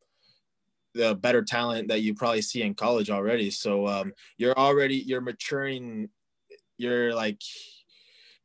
the 0.93 1.15
better 1.15 1.41
talent 1.41 1.87
that 1.87 2.01
you 2.01 2.13
probably 2.13 2.41
see 2.41 2.63
in 2.63 2.73
college 2.73 3.09
already. 3.09 3.49
So 3.49 3.87
um, 3.87 4.11
you're 4.37 4.57
already 4.57 4.97
you're 4.97 5.21
maturing. 5.21 6.09
You're 6.77 7.15
like 7.15 7.39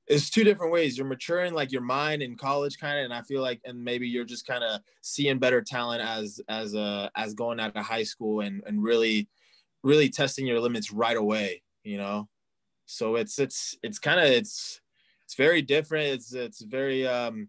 it's 0.07 0.31
two 0.31 0.45
different 0.45 0.73
ways. 0.73 0.97
You're 0.97 1.09
maturing 1.09 1.55
like 1.55 1.73
your 1.73 1.83
mind 1.83 2.23
in 2.23 2.37
college, 2.37 2.79
kind 2.79 3.01
of, 3.01 3.05
and 3.07 3.15
I 3.15 3.23
feel 3.23 3.43
like, 3.43 3.61
and 3.65 3.83
maybe 3.83 4.09
you're 4.09 4.25
just 4.25 4.47
kind 4.47 4.63
of 4.63 4.81
seeing 5.01 5.41
better 5.41 5.61
talent 5.61 6.03
as 6.03 6.41
as 6.49 6.77
uh 6.77 7.09
as 7.17 7.35
going 7.35 7.59
out 7.59 7.75
of 7.75 7.85
high 7.85 8.05
school 8.05 8.43
and 8.43 8.63
and 8.65 8.81
really 8.81 9.29
really 9.83 10.09
testing 10.09 10.47
your 10.47 10.61
limits 10.61 10.93
right 10.93 11.17
away 11.17 11.63
you 11.85 11.97
know? 11.97 12.29
So 12.87 13.17
it's 13.17 13.39
it's 13.39 13.77
it's 13.83 13.99
kind 13.99 14.19
of 14.19 14.27
it's 14.27 14.81
it's 15.25 15.35
very 15.35 15.63
different. 15.63 16.09
It's 16.09 16.35
it's 16.35 16.63
very 16.63 17.07
um 17.07 17.49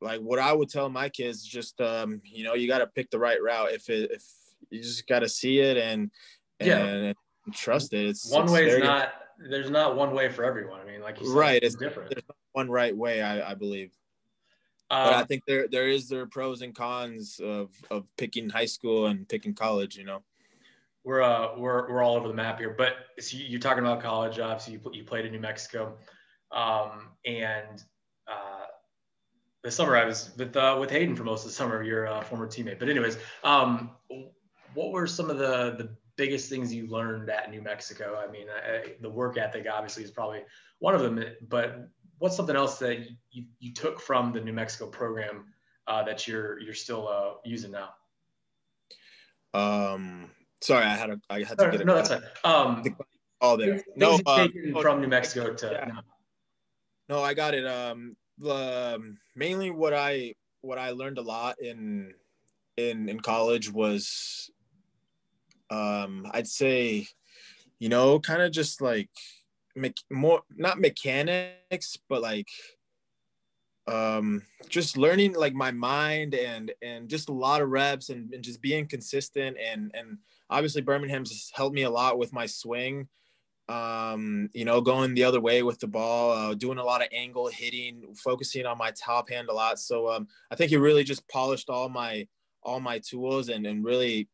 like 0.00 0.20
what 0.20 0.38
i 0.38 0.52
would 0.52 0.68
tell 0.68 0.88
my 0.88 1.08
kids 1.08 1.42
just 1.42 1.80
um 1.80 2.20
you 2.24 2.44
know 2.44 2.54
you 2.54 2.68
got 2.68 2.78
to 2.78 2.86
pick 2.86 3.10
the 3.10 3.18
right 3.18 3.42
route. 3.42 3.72
If 3.72 3.88
it 3.88 4.10
if 4.12 4.22
you 4.70 4.82
just 4.82 5.06
got 5.06 5.20
to 5.20 5.28
see 5.28 5.60
it 5.60 5.76
and 5.76 6.10
and, 6.60 6.68
yeah. 6.68 6.84
and 6.84 7.14
trust 7.52 7.94
it 7.94 8.06
it's 8.06 8.30
one 8.30 8.50
way 8.50 8.66
is 8.66 8.82
not 8.82 9.12
there's 9.50 9.70
not 9.70 9.96
one 9.96 10.12
way 10.12 10.28
for 10.28 10.44
everyone. 10.44 10.80
I 10.80 10.84
mean 10.84 11.00
like 11.00 11.16
said, 11.16 11.26
right 11.28 11.62
it's, 11.62 11.74
it's 11.74 11.82
different. 11.82 12.10
there's 12.10 12.24
one 12.52 12.70
right 12.70 12.96
way 12.96 13.22
i, 13.22 13.52
I 13.52 13.54
believe. 13.54 13.90
Um, 14.90 15.04
but 15.04 15.14
i 15.14 15.20
um, 15.20 15.26
think 15.26 15.44
there 15.46 15.66
there 15.66 15.88
is 15.88 16.08
there 16.08 16.26
pros 16.26 16.60
and 16.60 16.74
cons 16.74 17.40
of 17.42 17.70
of 17.90 18.06
picking 18.18 18.50
high 18.50 18.66
school 18.66 19.06
and 19.06 19.28
picking 19.28 19.54
college 19.54 19.96
you 19.96 20.04
know 20.04 20.22
we're 21.08 21.22
uh, 21.22 21.56
we're 21.56 21.90
we're 21.90 22.02
all 22.02 22.16
over 22.16 22.28
the 22.28 22.34
map 22.34 22.58
here. 22.58 22.74
But 22.76 22.92
so 23.18 23.38
you're 23.38 23.60
talking 23.60 23.82
about 23.82 24.02
college. 24.02 24.38
Obviously, 24.38 24.74
you 24.74 24.80
you 24.92 25.04
played 25.04 25.24
in 25.24 25.32
New 25.32 25.40
Mexico, 25.40 25.96
um, 26.52 27.08
and 27.24 27.82
uh, 28.30 28.66
the 29.64 29.70
summer 29.70 29.96
I 29.96 30.04
was 30.04 30.32
with 30.36 30.54
uh, 30.54 30.76
with 30.78 30.90
Hayden 30.90 31.16
for 31.16 31.24
most 31.24 31.44
of 31.44 31.48
the 31.48 31.54
summer. 31.54 31.82
Your 31.82 32.06
uh, 32.06 32.20
former 32.20 32.46
teammate. 32.46 32.78
But 32.78 32.90
anyways, 32.90 33.16
um, 33.42 33.92
what 34.74 34.92
were 34.92 35.06
some 35.06 35.30
of 35.30 35.38
the 35.38 35.76
the 35.78 35.96
biggest 36.16 36.50
things 36.50 36.74
you 36.74 36.86
learned 36.88 37.30
at 37.30 37.50
New 37.50 37.62
Mexico? 37.62 38.22
I 38.22 38.30
mean, 38.30 38.48
I, 38.50 38.92
the 39.00 39.08
work 39.08 39.38
ethic 39.38 39.66
obviously 39.72 40.04
is 40.04 40.10
probably 40.10 40.42
one 40.78 40.94
of 40.94 41.00
them. 41.00 41.24
But 41.48 41.88
what's 42.18 42.36
something 42.36 42.56
else 42.56 42.78
that 42.80 42.98
you, 43.30 43.46
you 43.60 43.72
took 43.72 43.98
from 43.98 44.34
the 44.34 44.42
New 44.42 44.52
Mexico 44.52 44.88
program 44.88 45.46
uh, 45.86 46.02
that 46.02 46.28
you're 46.28 46.60
you're 46.60 46.74
still 46.74 47.08
uh, 47.08 47.30
using 47.46 47.70
now? 47.70 47.94
Um, 49.54 50.30
sorry, 50.60 50.84
I 50.84 50.96
had 50.96 51.10
a 51.10 51.20
I 51.30 51.42
had 51.42 51.58
to 51.58 51.66
no, 51.66 51.70
get 51.70 51.86
no, 51.86 51.94
that's 51.94 52.08
fine. 52.08 52.22
Um, 52.44 52.96
all 53.40 53.56
there. 53.56 53.82
No, 53.96 54.18
uh, 54.26 54.48
from 54.80 55.00
New 55.00 55.08
Mexico 55.08 55.54
to 55.54 55.70
yeah. 55.70 55.84
no. 55.86 56.00
no, 57.08 57.22
I 57.22 57.34
got 57.34 57.54
it. 57.54 57.66
Um, 57.66 58.16
the 58.38 58.94
um, 58.96 59.18
mainly 59.34 59.70
what 59.70 59.94
I 59.94 60.34
what 60.60 60.78
I 60.78 60.90
learned 60.90 61.18
a 61.18 61.22
lot 61.22 61.60
in 61.60 62.14
in 62.76 63.08
in 63.08 63.20
college 63.20 63.72
was 63.72 64.50
um 65.70 66.26
I'd 66.32 66.48
say 66.48 67.06
you 67.78 67.88
know 67.88 68.20
kind 68.20 68.42
of 68.42 68.52
just 68.52 68.80
like 68.80 69.10
me- 69.74 69.94
more 70.10 70.42
not 70.56 70.80
mechanics 70.80 71.98
but 72.08 72.22
like 72.22 72.48
um 73.88 74.42
just 74.68 74.96
learning 74.96 75.32
like 75.32 75.54
my 75.54 75.70
mind 75.70 76.34
and 76.34 76.72
and 76.82 77.08
just 77.08 77.28
a 77.28 77.32
lot 77.32 77.62
of 77.62 77.70
reps 77.70 78.10
and, 78.10 78.32
and 78.34 78.44
just 78.44 78.60
being 78.60 78.86
consistent 78.86 79.56
and 79.58 79.90
and 79.94 80.18
obviously 80.50 80.82
birmingham's 80.82 81.50
helped 81.54 81.74
me 81.74 81.82
a 81.82 81.90
lot 81.90 82.18
with 82.18 82.32
my 82.32 82.46
swing 82.46 83.08
um, 83.68 84.48
you 84.54 84.64
know, 84.64 84.80
going 84.80 85.14
the 85.14 85.24
other 85.24 85.40
way 85.40 85.62
with 85.62 85.78
the 85.78 85.86
ball, 85.86 86.30
uh, 86.30 86.54
doing 86.54 86.78
a 86.78 86.84
lot 86.84 87.02
of 87.02 87.08
angle 87.12 87.48
hitting, 87.48 88.14
focusing 88.14 88.64
on 88.64 88.78
my 88.78 88.90
top 88.92 89.28
hand 89.28 89.48
a 89.50 89.52
lot. 89.52 89.78
So 89.78 90.08
um, 90.08 90.26
I 90.50 90.56
think 90.56 90.72
it 90.72 90.78
really 90.78 91.04
just 91.04 91.28
polished 91.28 91.68
all 91.68 91.88
my 91.88 92.26
all 92.62 92.80
my 92.80 92.98
tools 92.98 93.50
and 93.50 93.66
and 93.66 93.84
really 93.84 94.28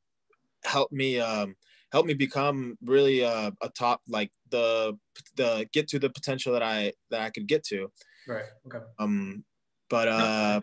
helped 0.65 0.93
me 0.93 1.19
um, 1.19 1.57
help 1.91 2.07
me 2.07 2.15
become 2.15 2.79
really 2.85 3.25
uh, 3.25 3.51
a 3.61 3.69
top 3.71 4.03
like 4.09 4.31
the 4.51 4.97
the 5.37 5.69
get 5.73 5.89
to 5.89 5.99
the 5.99 6.11
potential 6.11 6.53
that 6.53 6.63
I 6.63 6.93
that 7.11 7.21
I 7.21 7.31
could 7.31 7.49
get 7.49 7.65
to. 7.65 7.91
Right. 8.27 8.45
Okay. 8.67 8.85
Um, 8.99 9.45
but 9.91 10.09
uh, 10.09 10.61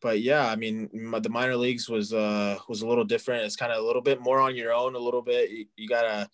but 0.00 0.20
yeah, 0.20 0.46
I 0.46 0.56
mean, 0.56 0.88
the 0.92 1.28
minor 1.28 1.56
leagues 1.56 1.88
was 1.88 2.12
uh 2.12 2.58
was 2.68 2.82
a 2.82 2.86
little 2.86 3.04
different. 3.04 3.44
It's 3.44 3.56
kind 3.56 3.72
of 3.72 3.82
a 3.82 3.86
little 3.86 4.02
bit 4.02 4.20
more 4.20 4.40
on 4.40 4.56
your 4.56 4.72
own, 4.72 4.94
a 4.94 4.98
little 4.98 5.22
bit. 5.22 5.50
You, 5.50 5.66
you 5.76 5.88
gotta 5.88 6.28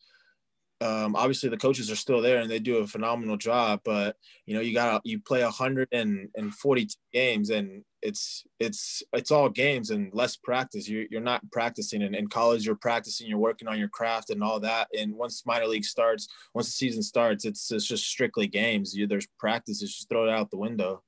um, 0.81 1.17
obviously 1.17 1.49
the 1.49 1.57
coaches 1.57 1.91
are 1.91 1.97
still 1.97 2.21
there 2.21 2.41
and 2.41 2.51
they 2.51 2.59
do 2.59 2.79
a 2.79 2.87
phenomenal 2.87 3.37
job 3.37 3.81
but 3.85 4.17
you 4.45 4.55
know 4.55 4.61
you 4.61 4.75
gotta 4.75 5.01
you 5.05 5.21
play 5.21 5.43
140 5.43 6.89
games 7.13 7.51
and 7.51 7.85
it's 8.05 8.45
it's 8.61 9.03
it's 9.15 9.31
all 9.31 9.49
games 9.49 9.91
and 9.91 10.13
less 10.13 10.37
practice. 10.37 10.89
You're, 10.89 11.07
you're 11.11 11.21
not 11.23 11.51
practicing 11.51 12.03
and 12.03 12.15
in 12.15 12.29
college 12.29 12.67
you're 12.67 12.77
practicing 12.77 13.27
you're 13.27 13.39
working 13.39 13.67
on 13.67 13.79
your 13.79 13.89
craft 13.89 14.31
and 14.31 14.45
all 14.45 14.61
that. 14.61 14.89
And 14.97 15.15
once 15.15 15.45
minor 15.47 15.67
league 15.67 15.85
starts 15.85 16.29
once 16.55 16.67
the 16.67 16.73
season 16.73 17.03
starts 17.03 17.45
it's 17.45 17.73
it's 17.73 17.87
just 17.87 18.07
strictly 18.07 18.47
games. 18.47 18.95
You, 18.95 19.07
there's 19.07 19.27
practice 19.39 19.83
it's 19.83 19.97
just 19.97 20.09
throw 20.11 20.29
it 20.29 20.31
out 20.31 20.51
the 20.51 20.59
window. 20.59 21.03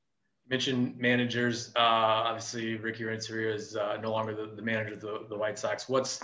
You 0.47 0.50
mentioned 0.50 0.97
managers. 0.97 1.71
Uh, 1.76 1.81
obviously 1.81 2.76
ricky 2.76 3.05
renteria 3.05 3.55
is 3.55 3.76
uh, 3.76 3.99
no 4.03 4.11
longer 4.11 4.35
the, 4.35 4.55
the 4.57 4.62
manager 4.62 4.95
of 4.95 5.00
the, 5.00 5.26
the 5.29 5.37
white 5.37 5.59
sox. 5.59 5.88
What's 5.88 6.21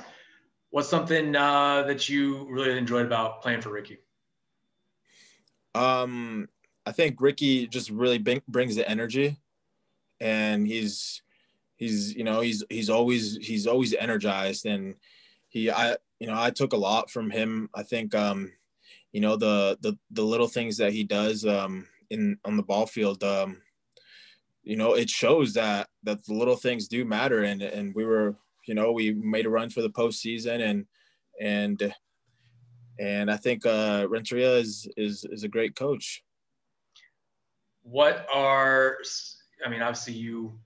what's 0.70 0.88
something 0.88 1.36
uh, 1.36 1.82
that 1.82 2.08
you 2.08 2.48
really 2.50 2.78
enjoyed 2.78 3.04
about 3.04 3.42
playing 3.42 3.60
for 3.60 3.70
Ricky? 3.70 3.98
Um, 5.74 6.48
I 6.86 6.92
think 6.92 7.20
Ricky 7.20 7.66
just 7.66 7.90
really 7.90 8.18
brings 8.18 8.76
the 8.76 8.88
energy, 8.88 9.38
and 10.22 10.66
he's 10.66 11.22
he's 11.76 12.14
you 12.14 12.24
know 12.24 12.40
he's 12.40 12.64
he's 12.70 12.88
always 12.88 13.36
he's 13.36 13.66
always 13.66 13.94
energized, 13.94 14.64
and 14.66 14.94
he 15.48 15.70
I 15.70 15.96
you 16.20 16.26
know 16.26 16.36
I 16.36 16.50
took 16.50 16.72
a 16.72 16.78
lot 16.78 17.10
from 17.10 17.30
him. 17.30 17.68
I 17.74 17.82
think 17.82 18.14
um, 18.14 18.52
you 19.12 19.20
know 19.20 19.36
the 19.36 19.76
the 19.80 19.98
the 20.10 20.22
little 20.22 20.48
things 20.48 20.76
that 20.78 20.92
he 20.92 21.04
does 21.04 21.44
um, 21.44 21.88
in 22.10 22.38
on 22.44 22.56
the 22.56 22.62
ball 22.62 22.86
field. 22.86 23.22
Um, 23.24 23.62
you 24.62 24.76
know, 24.76 24.94
it 24.94 25.10
shows 25.10 25.54
that 25.54 25.88
that 26.04 26.24
the 26.24 26.34
little 26.34 26.56
things 26.56 26.86
do 26.88 27.04
matter, 27.04 27.42
and 27.42 27.60
and 27.60 27.94
we 27.94 28.04
were 28.04 28.36
you 28.66 28.74
know, 28.74 28.92
we 28.92 29.12
made 29.12 29.46
a 29.46 29.50
run 29.50 29.70
for 29.70 29.82
the 29.82 29.90
postseason 29.90 30.60
and 30.60 30.86
and 31.40 31.94
and 32.98 33.30
I 33.30 33.36
think 33.36 33.66
uh, 33.66 34.06
Renteria 34.08 34.56
is 34.56 34.88
is 34.96 35.24
is 35.30 35.44
a 35.44 35.48
great 35.48 35.74
coach. 35.74 36.22
What 37.82 38.26
are 38.32 38.98
I 39.64 39.68
mean, 39.68 39.82
obviously 39.82 40.14
you 40.14 40.58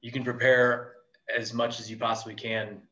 you 0.00 0.10
can 0.10 0.24
prepare 0.24 0.94
as 1.34 1.54
much 1.54 1.80
as 1.80 1.90
you 1.90 1.96
possibly 1.96 2.34
can 2.34 2.82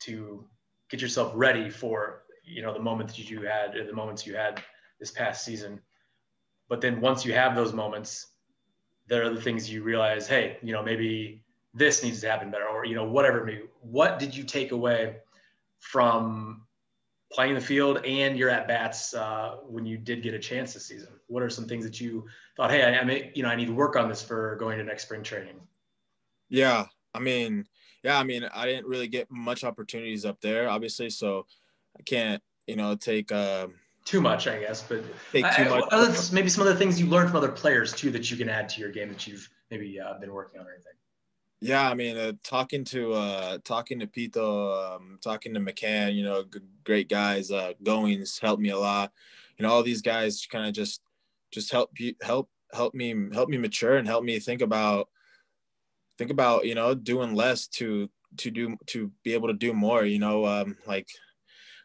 to 0.00 0.44
get 0.90 1.00
yourself 1.00 1.32
ready 1.34 1.70
for 1.70 2.22
you 2.44 2.62
know 2.62 2.72
the 2.72 2.80
moments 2.80 3.16
that 3.16 3.30
you 3.30 3.42
had 3.42 3.74
the 3.74 3.92
moments 3.92 4.26
you 4.26 4.34
had 4.36 4.62
this 5.00 5.10
past 5.10 5.44
season. 5.44 5.80
But 6.68 6.80
then 6.80 7.00
once 7.00 7.24
you 7.24 7.32
have 7.32 7.54
those 7.54 7.72
moments, 7.72 8.26
there 9.06 9.24
are 9.24 9.30
the 9.30 9.40
things 9.40 9.70
you 9.70 9.82
realize, 9.82 10.26
hey, 10.26 10.58
you 10.62 10.72
know, 10.72 10.82
maybe 10.82 11.42
this 11.72 12.02
needs 12.02 12.20
to 12.20 12.28
happen 12.28 12.50
better, 12.50 12.66
or 12.66 12.84
you 12.84 12.94
know, 12.94 13.04
whatever. 13.04 13.44
Maybe 13.44 13.62
what 13.80 14.18
did 14.18 14.36
you 14.36 14.44
take 14.44 14.72
away 14.72 15.16
from 15.78 16.62
playing 17.32 17.54
the 17.54 17.60
field 17.60 18.04
and 18.04 18.38
your 18.38 18.50
at 18.50 18.66
bats 18.66 19.14
uh, 19.14 19.56
when 19.66 19.84
you 19.84 19.98
did 19.98 20.22
get 20.22 20.34
a 20.34 20.38
chance 20.38 20.74
this 20.74 20.86
season? 20.86 21.08
What 21.26 21.42
are 21.42 21.50
some 21.50 21.66
things 21.66 21.84
that 21.84 22.00
you 22.00 22.26
thought, 22.56 22.70
hey, 22.70 22.82
I, 22.82 23.00
I 23.00 23.04
may, 23.04 23.30
you 23.34 23.42
know, 23.42 23.48
I 23.48 23.56
need 23.56 23.66
to 23.66 23.74
work 23.74 23.96
on 23.96 24.08
this 24.08 24.22
for 24.22 24.56
going 24.56 24.78
to 24.78 24.84
next 24.84 25.04
spring 25.04 25.22
training? 25.22 25.60
Yeah, 26.48 26.86
I 27.14 27.20
mean, 27.20 27.66
yeah, 28.02 28.18
I 28.18 28.24
mean, 28.24 28.48
I 28.54 28.66
didn't 28.66 28.86
really 28.86 29.08
get 29.08 29.30
much 29.30 29.64
opportunities 29.64 30.24
up 30.24 30.40
there, 30.40 30.68
obviously, 30.68 31.10
so 31.10 31.46
I 31.98 32.02
can't, 32.02 32.42
you 32.66 32.76
know, 32.76 32.94
take. 32.94 33.30
Uh, 33.30 33.68
too 34.04 34.20
much, 34.22 34.46
I 34.46 34.58
guess, 34.60 34.82
but 34.82 35.02
take 35.32 35.44
too 35.54 35.62
I, 35.64 35.68
much. 35.68 35.84
Other, 35.90 36.14
maybe 36.32 36.48
some 36.48 36.62
other 36.62 36.74
things 36.74 36.98
you 36.98 37.06
learned 37.06 37.28
from 37.28 37.36
other 37.36 37.52
players 37.52 37.92
too 37.92 38.10
that 38.12 38.30
you 38.30 38.38
can 38.38 38.48
add 38.48 38.68
to 38.70 38.80
your 38.80 38.90
game 38.90 39.10
that 39.10 39.26
you've 39.26 39.50
maybe 39.70 40.00
uh, 40.00 40.18
been 40.18 40.32
working 40.32 40.60
on 40.60 40.66
or 40.66 40.72
anything. 40.72 40.92
Yeah, 41.60 41.88
I 41.90 41.94
mean, 41.94 42.16
uh, 42.16 42.32
talking 42.44 42.84
to 42.86 43.14
uh, 43.14 43.58
talking 43.64 43.98
to 43.98 44.06
Pito, 44.06 44.94
um, 44.96 45.18
talking 45.20 45.54
to 45.54 45.60
McCann, 45.60 46.14
you 46.14 46.22
know, 46.22 46.44
g- 46.44 46.60
great 46.84 47.08
guys. 47.08 47.50
Uh, 47.50 47.72
Goins 47.82 48.40
helped 48.40 48.62
me 48.62 48.68
a 48.70 48.78
lot. 48.78 49.12
You 49.58 49.64
know, 49.64 49.72
all 49.72 49.82
these 49.82 50.02
guys 50.02 50.46
kind 50.50 50.66
of 50.68 50.72
just 50.72 51.00
just 51.50 51.72
help 51.72 51.90
help 52.22 52.48
help 52.72 52.94
me 52.94 53.14
help 53.32 53.48
me 53.48 53.58
mature 53.58 53.96
and 53.96 54.06
help 54.06 54.22
me 54.22 54.38
think 54.38 54.62
about 54.62 55.08
think 56.16 56.30
about 56.30 56.66
you 56.66 56.74
know 56.74 56.94
doing 56.94 57.34
less 57.34 57.66
to 57.68 58.08
to 58.36 58.50
do 58.50 58.76
to 58.86 59.10
be 59.24 59.34
able 59.34 59.48
to 59.48 59.54
do 59.54 59.72
more. 59.72 60.04
You 60.04 60.18
know, 60.18 60.44
um, 60.46 60.76
like 60.86 61.08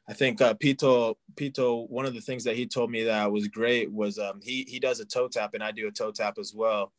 I 0.10 0.13
think 0.13 0.42
uh, 0.42 0.56
Pito 0.56 1.15
Pito. 1.36 1.89
One 1.89 2.06
of 2.06 2.13
the 2.13 2.22
things 2.22 2.44
that 2.46 2.56
he 2.58 2.68
told 2.68 2.92
me 2.92 3.03
that 3.06 3.32
was 3.32 3.48
great 3.50 3.92
was 3.92 4.20
um, 4.20 4.42
he 4.44 4.65
he 4.70 4.80
does 4.80 5.00
a 5.00 5.06
toe 5.06 5.30
tap 5.30 5.53
and 5.53 5.63
I 5.63 5.72
do 5.72 5.88
a 5.88 5.92
toe 5.92 6.12
tap 6.12 6.38
as 6.39 6.53
well 6.56 6.94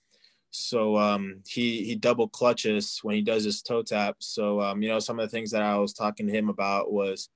so 0.56 0.96
um, 0.96 1.40
he 1.49 1.84
he 1.84 1.96
double 1.96 2.28
clutches 2.28 3.00
when 3.02 3.16
he 3.16 3.23
does 3.23 3.42
his 3.42 3.61
toe 3.61 3.82
tap. 3.82 4.16
So 4.20 4.61
um, 4.61 4.82
you 4.82 4.88
know, 4.88 5.00
some 5.00 5.18
of 5.18 5.28
the 5.28 5.37
things 5.37 5.50
that 5.50 5.62
I 5.62 5.76
was 5.78 5.92
talking 5.92 6.28
to 6.28 6.32
him 6.32 6.49
about 6.49 6.92
was 6.92 7.28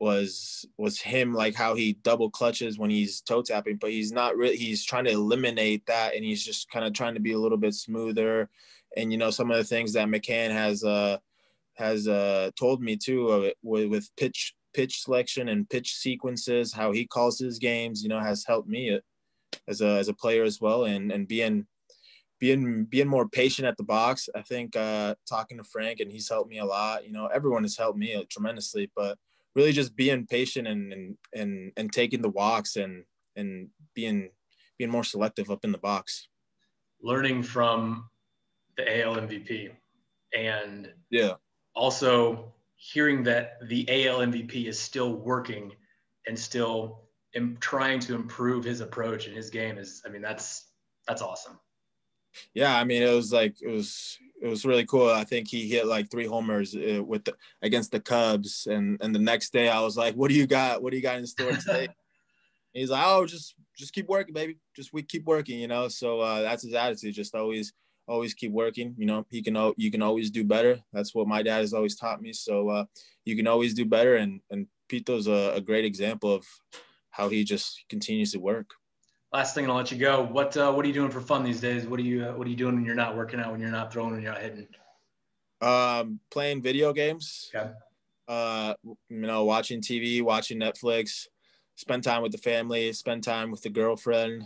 was 0.00 0.64
was 0.78 0.98
him 0.98 1.34
like 1.34 1.54
how 1.54 1.74
he 1.74 1.92
double 2.02 2.30
clutches 2.30 2.78
when 2.78 2.88
he's 2.88 3.20
toe 3.20 3.42
tapping, 3.42 3.76
but 3.76 3.90
he's 3.90 4.12
not 4.12 4.34
really. 4.34 4.56
He's 4.56 4.82
trying 4.82 5.04
to 5.04 5.10
eliminate 5.10 5.84
that, 5.86 6.14
and 6.14 6.24
he's 6.24 6.42
just 6.42 6.70
kind 6.70 6.86
of 6.86 6.94
trying 6.94 7.14
to 7.14 7.20
be 7.20 7.32
a 7.32 7.38
little 7.38 7.58
bit 7.58 7.74
smoother. 7.74 8.48
And 8.96 9.12
you 9.12 9.18
know, 9.18 9.30
some 9.30 9.50
of 9.50 9.58
the 9.58 9.64
things 9.64 9.92
that 9.92 10.08
McCann 10.08 10.50
has 10.50 10.82
uh 10.82 11.18
has 11.74 12.08
uh 12.08 12.50
told 12.58 12.82
me 12.82 12.96
too 12.96 13.28
of 13.28 13.44
it 13.44 13.58
with, 13.62 13.90
with 13.90 14.08
pitch 14.16 14.54
pitch 14.72 15.02
selection 15.02 15.50
and 15.50 15.68
pitch 15.68 15.96
sequences, 15.96 16.72
how 16.72 16.92
he 16.92 17.06
calls 17.06 17.38
his 17.38 17.58
games. 17.58 18.02
You 18.02 18.08
know, 18.08 18.20
has 18.20 18.46
helped 18.46 18.68
me 18.68 18.98
as 19.68 19.82
a 19.82 19.98
as 19.98 20.08
a 20.08 20.14
player 20.14 20.44
as 20.44 20.62
well, 20.62 20.84
and 20.84 21.12
and 21.12 21.28
being 21.28 21.66
being 22.38 22.84
being 22.84 23.08
more 23.08 23.28
patient 23.28 23.66
at 23.66 23.76
the 23.76 23.82
box. 23.82 24.28
I 24.34 24.42
think 24.42 24.76
uh, 24.76 25.14
talking 25.28 25.58
to 25.58 25.64
Frank 25.64 26.00
and 26.00 26.10
he's 26.10 26.28
helped 26.28 26.50
me 26.50 26.58
a 26.58 26.64
lot. 26.64 27.04
You 27.04 27.12
know, 27.12 27.26
everyone 27.26 27.64
has 27.64 27.76
helped 27.76 27.98
me 27.98 28.24
tremendously, 28.30 28.90
but 28.94 29.18
really 29.54 29.72
just 29.72 29.96
being 29.96 30.26
patient 30.26 30.68
and 30.68 30.92
and 30.92 31.16
and, 31.34 31.72
and 31.76 31.92
taking 31.92 32.22
the 32.22 32.28
walks 32.28 32.76
and 32.76 33.04
and 33.36 33.68
being 33.94 34.30
being 34.78 34.90
more 34.90 35.04
selective 35.04 35.50
up 35.50 35.64
in 35.64 35.72
the 35.72 35.78
box. 35.78 36.28
Learning 37.02 37.42
from 37.42 38.08
the 38.76 39.02
AL 39.02 39.16
MVP 39.16 39.70
and 40.34 40.92
yeah, 41.10 41.34
also 41.74 42.52
hearing 42.76 43.24
that 43.24 43.58
the 43.68 44.06
AL 44.06 44.18
MVP 44.18 44.66
is 44.66 44.78
still 44.78 45.14
working 45.14 45.72
and 46.26 46.38
still 46.38 47.04
trying 47.60 48.00
to 48.00 48.14
improve 48.14 48.64
his 48.64 48.80
approach 48.80 49.26
and 49.26 49.36
his 49.36 49.50
game 49.50 49.78
is 49.78 50.02
I 50.06 50.08
mean 50.08 50.22
that's 50.22 50.64
that's 51.06 51.22
awesome 51.22 51.58
yeah, 52.54 52.76
I 52.76 52.84
mean, 52.84 53.02
it 53.02 53.14
was 53.14 53.32
like 53.32 53.56
it 53.60 53.68
was 53.68 54.18
it 54.40 54.48
was 54.48 54.64
really 54.64 54.86
cool. 54.86 55.10
I 55.10 55.24
think 55.24 55.48
he 55.48 55.68
hit 55.68 55.86
like 55.86 56.10
three 56.10 56.26
homers 56.26 56.74
uh, 56.74 57.02
with 57.02 57.24
the, 57.24 57.34
against 57.62 57.90
the 57.90 58.00
Cubs, 58.00 58.66
and 58.70 58.98
and 59.00 59.14
the 59.14 59.18
next 59.20 59.52
day 59.52 59.68
I 59.68 59.80
was 59.80 59.96
like, 59.96 60.14
"What 60.14 60.28
do 60.28 60.34
you 60.34 60.46
got? 60.46 60.82
What 60.82 60.90
do 60.90 60.96
you 60.96 61.02
got 61.02 61.18
in 61.18 61.26
store 61.26 61.52
today?" 61.52 61.88
he's 62.72 62.90
like, 62.90 63.04
"Oh, 63.04 63.26
just 63.26 63.54
just 63.76 63.92
keep 63.92 64.08
working, 64.08 64.34
baby. 64.34 64.58
Just 64.74 64.92
we 64.92 65.02
keep 65.02 65.24
working, 65.24 65.58
you 65.58 65.68
know." 65.68 65.88
So 65.88 66.20
uh, 66.20 66.42
that's 66.42 66.62
his 66.62 66.74
attitude. 66.74 67.14
Just 67.14 67.34
always 67.34 67.72
always 68.06 68.34
keep 68.34 68.52
working. 68.52 68.94
You 68.96 69.06
know, 69.06 69.26
he 69.30 69.42
can 69.42 69.72
you 69.76 69.90
can 69.90 70.02
always 70.02 70.30
do 70.30 70.44
better. 70.44 70.80
That's 70.92 71.14
what 71.14 71.28
my 71.28 71.42
dad 71.42 71.58
has 71.58 71.74
always 71.74 71.96
taught 71.96 72.22
me. 72.22 72.32
So 72.32 72.68
uh, 72.68 72.84
you 73.24 73.36
can 73.36 73.46
always 73.46 73.74
do 73.74 73.84
better, 73.84 74.16
and 74.16 74.40
and 74.50 74.66
Pito's 74.88 75.26
a, 75.26 75.52
a 75.54 75.60
great 75.60 75.84
example 75.84 76.32
of 76.32 76.46
how 77.10 77.28
he 77.28 77.44
just 77.44 77.84
continues 77.88 78.32
to 78.32 78.38
work 78.38 78.70
last 79.32 79.54
thing, 79.54 79.64
and 79.64 79.70
I'll 79.70 79.78
let 79.78 79.90
you 79.90 79.98
go. 79.98 80.22
What 80.22 80.56
uh, 80.56 80.72
what 80.72 80.84
are 80.84 80.88
you 80.88 80.94
doing 80.94 81.10
for 81.10 81.20
fun 81.20 81.44
these 81.44 81.60
days? 81.60 81.86
What 81.86 82.00
are 82.00 82.04
you 82.04 82.26
uh, 82.26 82.32
what 82.32 82.46
are 82.46 82.50
you 82.50 82.56
doing 82.56 82.76
when 82.76 82.84
you're 82.84 82.94
not 82.94 83.16
working 83.16 83.40
out? 83.40 83.52
When 83.52 83.60
you're 83.60 83.70
not 83.70 83.92
throwing? 83.92 84.12
When 84.12 84.22
you're 84.22 84.32
not 84.32 84.42
hitting? 84.42 84.68
Um, 85.60 86.20
playing 86.30 86.62
video 86.62 86.92
games. 86.92 87.50
Okay. 87.54 87.70
Uh, 88.26 88.74
you 88.84 88.94
know, 89.08 89.44
watching 89.44 89.80
TV, 89.80 90.22
watching 90.22 90.60
Netflix, 90.60 91.26
spend 91.76 92.04
time 92.04 92.22
with 92.22 92.32
the 92.32 92.38
family, 92.38 92.92
spend 92.92 93.24
time 93.24 93.50
with 93.50 93.62
the 93.62 93.70
girlfriend. 93.70 94.44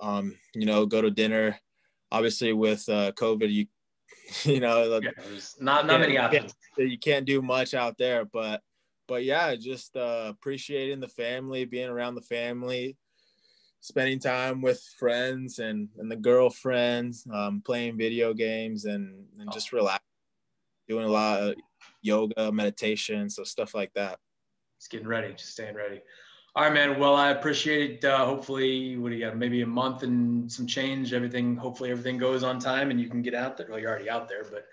Um, 0.00 0.36
you 0.54 0.66
know, 0.66 0.86
go 0.86 1.00
to 1.00 1.10
dinner. 1.10 1.58
Obviously, 2.10 2.52
with 2.52 2.88
uh, 2.88 3.12
COVID, 3.12 3.52
you 3.52 3.66
you 4.44 4.60
know, 4.60 5.00
yeah, 5.02 5.10
not 5.60 5.86
not 5.86 6.00
many 6.00 6.18
options. 6.18 6.54
You 6.76 6.98
can't 6.98 7.26
do 7.26 7.42
much 7.42 7.74
out 7.74 7.96
there, 7.98 8.24
but 8.24 8.60
but 9.06 9.24
yeah, 9.24 9.54
just 9.54 9.96
uh, 9.96 10.26
appreciating 10.28 11.00
the 11.00 11.08
family, 11.08 11.64
being 11.64 11.88
around 11.88 12.14
the 12.14 12.22
family, 12.22 12.96
spending 13.84 14.18
time 14.18 14.62
with 14.62 14.82
friends 14.98 15.58
and 15.58 15.90
and 15.98 16.10
the 16.10 16.16
girlfriends, 16.16 17.26
um, 17.30 17.60
playing 17.64 17.98
video 17.98 18.32
games, 18.32 18.86
and 18.86 19.26
and 19.38 19.52
just 19.52 19.72
relax, 19.72 20.02
doing 20.88 21.04
a 21.04 21.08
lot 21.08 21.40
of 21.40 21.54
yoga, 22.00 22.50
meditation, 22.50 23.28
so 23.28 23.44
stuff 23.44 23.74
like 23.74 23.92
that. 23.92 24.18
Just 24.80 24.90
getting 24.90 25.06
ready, 25.06 25.34
just 25.34 25.52
staying 25.52 25.74
ready. 25.74 26.00
All 26.56 26.64
right, 26.64 26.72
man. 26.72 26.98
Well, 26.98 27.14
I 27.14 27.30
appreciate 27.30 27.90
it. 27.90 28.04
Uh, 28.04 28.24
hopefully, 28.24 28.96
what 28.96 29.10
do 29.10 29.16
you 29.16 29.26
got? 29.26 29.36
Maybe 29.36 29.60
a 29.60 29.66
month 29.66 30.02
and 30.02 30.50
some 30.50 30.66
change. 30.66 31.12
Everything, 31.12 31.54
hopefully, 31.56 31.90
everything 31.90 32.16
goes 32.16 32.42
on 32.42 32.58
time 32.58 32.90
and 32.90 32.98
you 33.00 33.10
can 33.10 33.20
get 33.20 33.34
out 33.34 33.58
there. 33.58 33.66
Well, 33.68 33.78
you're 33.78 33.90
already 33.90 34.08
out 34.08 34.28
there, 34.28 34.44
but 34.44 34.64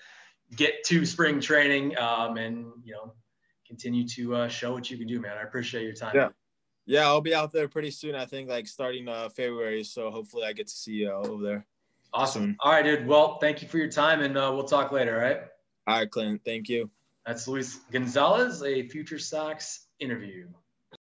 get 0.55 0.83
to 0.85 1.05
spring 1.05 1.41
training 1.41 1.97
um, 1.97 2.37
and 2.37 2.67
you 2.83 2.93
know 2.93 3.13
continue 3.67 4.07
to 4.07 4.35
uh, 4.35 4.47
show 4.47 4.71
what 4.71 4.89
you 4.89 4.97
can 4.97 5.07
do, 5.07 5.19
man. 5.19 5.37
I 5.37 5.41
appreciate 5.41 5.83
your 5.83 5.93
time. 5.93 6.11
Yeah, 6.15 6.29
yeah. 6.85 7.05
I'll 7.05 7.21
be 7.21 7.35
out 7.35 7.51
there 7.51 7.67
pretty 7.67 7.91
soon. 7.91 8.15
I 8.15 8.25
think 8.25 8.49
like 8.49 8.67
starting 8.67 9.07
uh, 9.07 9.29
February. 9.29 9.83
So 9.83 10.11
hopefully, 10.11 10.45
I 10.45 10.53
get 10.53 10.67
to 10.67 10.75
see 10.75 10.93
you 10.93 11.11
all 11.11 11.27
over 11.27 11.43
there. 11.43 11.65
Awesome. 12.13 12.41
Soon. 12.41 12.57
All 12.59 12.71
right, 12.71 12.83
dude. 12.83 13.07
Well, 13.07 13.37
thank 13.39 13.61
you 13.61 13.67
for 13.67 13.77
your 13.77 13.89
time, 13.89 14.21
and 14.21 14.37
uh, 14.37 14.51
we'll 14.53 14.65
talk 14.65 14.91
later. 14.91 15.15
All 15.15 15.21
right. 15.21 15.41
All 15.87 15.99
right, 15.99 16.09
Clint. 16.09 16.41
Thank 16.45 16.69
you. 16.69 16.89
That's 17.25 17.47
Luis 17.47 17.75
Gonzalez, 17.91 18.63
a 18.63 18.87
Future 18.87 19.19
Sox 19.19 19.85
interview. 19.99 20.47